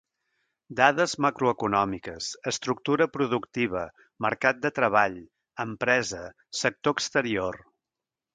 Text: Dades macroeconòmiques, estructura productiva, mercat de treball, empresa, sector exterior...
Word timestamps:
Dades 0.77 1.11
macroeconòmiques, 1.25 2.29
estructura 2.51 3.07
productiva, 3.17 3.83
mercat 4.27 4.65
de 4.65 4.73
treball, 4.79 5.21
empresa, 5.67 6.23
sector 6.63 6.99
exterior... 6.99 7.63